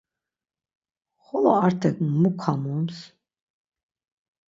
[1.25, 2.97] Xolo Artek mu ǩamums?